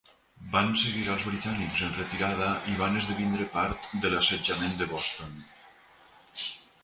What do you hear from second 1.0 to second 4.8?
als britànics en retirada, i van esdevindre part de l'assetjament